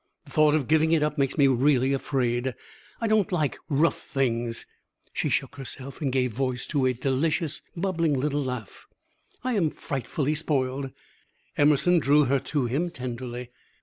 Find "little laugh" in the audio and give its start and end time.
8.19-8.87